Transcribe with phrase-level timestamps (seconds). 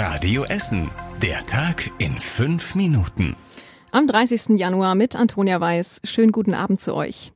[0.00, 0.92] Radio Essen.
[1.20, 3.34] Der Tag in fünf Minuten.
[3.90, 4.50] Am 30.
[4.50, 6.02] Januar mit Antonia Weiß.
[6.04, 7.32] Schönen guten Abend zu euch.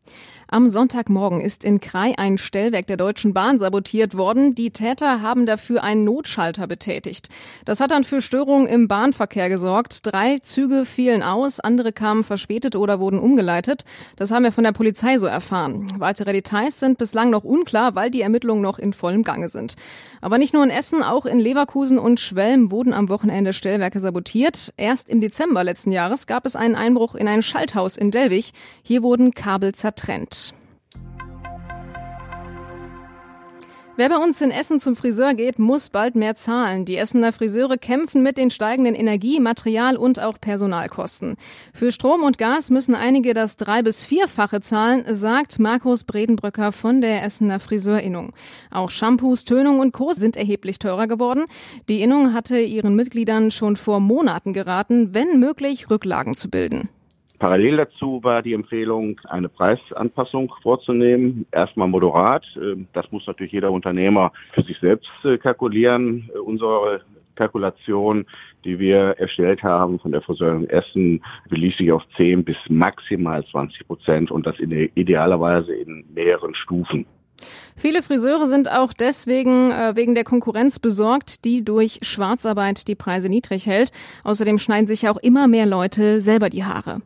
[0.53, 4.55] Am Sonntagmorgen ist in Krai ein Stellwerk der Deutschen Bahn sabotiert worden.
[4.55, 7.31] Die Täter haben dafür einen Notschalter betätigt.
[7.65, 10.01] Das hat dann für Störungen im Bahnverkehr gesorgt.
[10.07, 13.87] Drei Züge fielen aus, andere kamen verspätet oder wurden umgeleitet.
[14.17, 15.87] Das haben wir von der Polizei so erfahren.
[15.97, 19.77] Weitere Details sind bislang noch unklar, weil die Ermittlungen noch in vollem Gange sind.
[20.21, 24.75] Aber nicht nur in Essen, auch in Leverkusen und Schwelm wurden am Wochenende Stellwerke sabotiert.
[24.77, 28.53] Erst im Dezember letzten Jahres gab es einen Einbruch in ein Schalthaus in Delwig.
[28.83, 30.42] Hier wurden Kabel zertrennt.
[34.03, 36.85] Wer bei uns in Essen zum Friseur geht, muss bald mehr zahlen.
[36.85, 41.37] Die Essener Friseure kämpfen mit den steigenden Energie-, Material- und auch Personalkosten.
[41.73, 47.01] Für Strom und Gas müssen einige das drei- bis vierfache zahlen, sagt Markus Bredenbrücker von
[47.01, 48.33] der Essener Friseurinnung.
[48.73, 50.11] Auch Shampoos, Tönung und Co.
[50.11, 51.45] sind erheblich teurer geworden.
[51.89, 56.89] Die Innung hatte ihren Mitgliedern schon vor Monaten geraten, wenn möglich Rücklagen zu bilden.
[57.43, 61.45] Parallel dazu war die Empfehlung, eine Preisanpassung vorzunehmen.
[61.51, 62.45] Erstmal moderat.
[62.55, 66.31] Ähm, das muss natürlich jeder Unternehmer für sich selbst äh, kalkulieren.
[66.33, 67.01] Äh, unsere
[67.35, 68.27] Kalkulation,
[68.65, 73.89] die wir erstellt haben von der Versorgung Essen, beließ sich auf 10 bis maximal 20
[73.89, 77.07] Prozent und das in idealerweise in mehreren Stufen.
[77.75, 83.29] Viele Friseure sind auch deswegen äh, wegen der Konkurrenz besorgt, die durch Schwarzarbeit die Preise
[83.29, 83.91] niedrig hält.
[84.23, 87.01] Außerdem schneiden sich auch immer mehr Leute selber die Haare.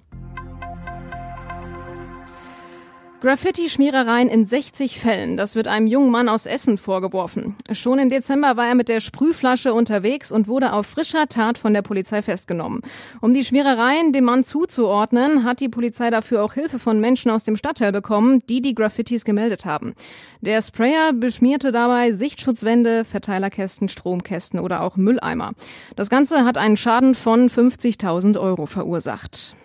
[3.23, 5.39] Graffiti-Schmierereien in 60 Fällen.
[5.39, 7.57] Das wird einem jungen Mann aus Essen vorgeworfen.
[7.73, 11.73] Schon im Dezember war er mit der Sprühflasche unterwegs und wurde auf frischer Tat von
[11.73, 12.83] der Polizei festgenommen.
[13.23, 17.45] Um die Schmierereien dem Mann zuzuordnen, hat die Polizei dafür auch Hilfe von Menschen aus
[17.45, 19.95] dem Stadtteil bekommen, die die Graffitis gemeldet haben.
[20.43, 25.53] Der Sprayer beschmierte dabei Sichtschutzwände, Verteilerkästen, Stromkästen oder auch Mülleimer.
[25.97, 29.57] Das Ganze hat einen Schaden von 50.000 Euro verursacht.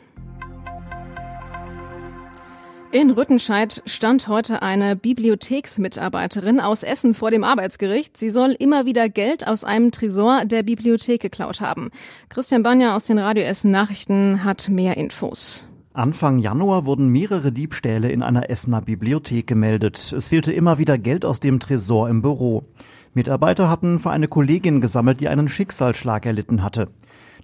[2.93, 8.17] In Rüttenscheid stand heute eine Bibliotheksmitarbeiterin aus Essen vor dem Arbeitsgericht.
[8.17, 11.91] Sie soll immer wieder Geld aus einem Tresor der Bibliothek geklaut haben.
[12.27, 15.65] Christian Banja aus den Radio Essen Nachrichten hat mehr Infos.
[15.93, 20.11] Anfang Januar wurden mehrere Diebstähle in einer Essener Bibliothek gemeldet.
[20.11, 22.65] Es fehlte immer wieder Geld aus dem Tresor im Büro.
[23.13, 26.89] Mitarbeiter hatten für eine Kollegin gesammelt, die einen Schicksalsschlag erlitten hatte.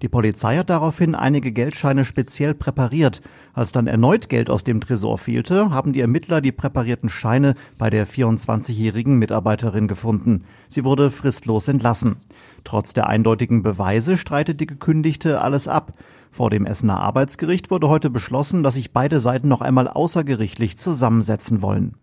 [0.01, 3.21] Die Polizei hat daraufhin einige Geldscheine speziell präpariert.
[3.53, 7.89] Als dann erneut Geld aus dem Tresor fehlte, haben die Ermittler die präparierten Scheine bei
[7.89, 10.43] der 24-jährigen Mitarbeiterin gefunden.
[10.69, 12.17] Sie wurde fristlos entlassen.
[12.63, 15.93] Trotz der eindeutigen Beweise streitet die Gekündigte alles ab.
[16.31, 21.63] Vor dem Essener Arbeitsgericht wurde heute beschlossen, dass sich beide Seiten noch einmal außergerichtlich zusammensetzen
[21.63, 21.95] wollen.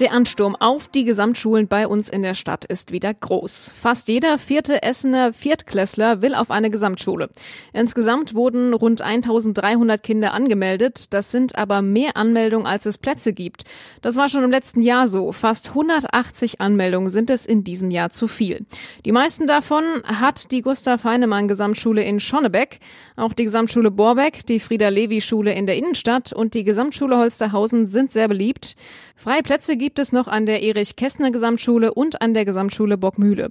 [0.00, 3.70] Der Ansturm auf die Gesamtschulen bei uns in der Stadt ist wieder groß.
[3.78, 7.28] Fast jeder vierte Essener Viertklässler will auf eine Gesamtschule.
[7.74, 11.12] Insgesamt wurden rund 1300 Kinder angemeldet.
[11.12, 13.64] Das sind aber mehr Anmeldungen, als es Plätze gibt.
[14.00, 15.32] Das war schon im letzten Jahr so.
[15.32, 18.64] Fast 180 Anmeldungen sind es in diesem Jahr zu viel.
[19.04, 22.78] Die meisten davon hat die Gustav Heinemann Gesamtschule in Schonnebeck,
[23.16, 27.84] auch die Gesamtschule Borbeck, die Frieda Levi Schule in der Innenstadt und die Gesamtschule Holsterhausen
[27.84, 28.76] sind sehr beliebt.
[29.22, 33.50] Freie Plätze gibt es noch an der Erich-Kästner Gesamtschule und an der Gesamtschule Bockmühle.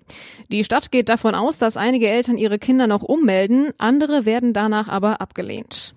[0.50, 4.88] Die Stadt geht davon aus, dass einige Eltern ihre Kinder noch ummelden, andere werden danach
[4.88, 5.94] aber abgelehnt.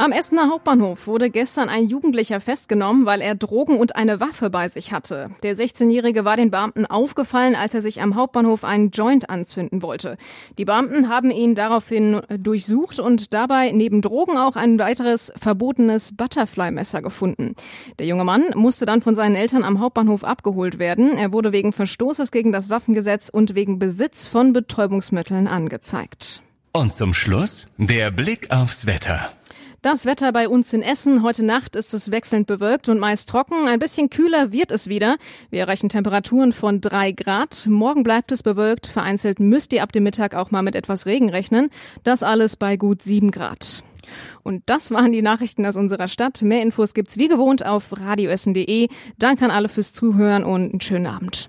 [0.00, 4.66] Am Essener Hauptbahnhof wurde gestern ein Jugendlicher festgenommen, weil er Drogen und eine Waffe bei
[4.66, 5.30] sich hatte.
[5.42, 10.16] Der 16-Jährige war den Beamten aufgefallen, als er sich am Hauptbahnhof einen Joint anzünden wollte.
[10.56, 17.02] Die Beamten haben ihn daraufhin durchsucht und dabei neben Drogen auch ein weiteres verbotenes Butterfly-Messer
[17.02, 17.54] gefunden.
[17.98, 21.12] Der junge Mann musste dann von seinen Eltern am Hauptbahnhof abgeholt werden.
[21.18, 26.40] Er wurde wegen Verstoßes gegen das Waffengesetz und wegen Besitz von Betäubungsmitteln angezeigt.
[26.72, 29.32] Und zum Schluss der Blick aufs Wetter.
[29.82, 31.22] Das Wetter bei uns in Essen.
[31.22, 33.66] Heute Nacht ist es wechselnd bewölkt und meist trocken.
[33.66, 35.16] Ein bisschen kühler wird es wieder.
[35.48, 37.66] Wir erreichen Temperaturen von drei Grad.
[37.66, 38.86] Morgen bleibt es bewölkt.
[38.86, 41.70] Vereinzelt müsst ihr ab dem Mittag auch mal mit etwas Regen rechnen.
[42.02, 43.82] Das alles bei gut sieben Grad.
[44.42, 46.42] Und das waren die Nachrichten aus unserer Stadt.
[46.42, 48.88] Mehr Infos gibt's wie gewohnt auf radioessen.de.
[49.18, 51.48] Danke an alle fürs Zuhören und einen schönen Abend.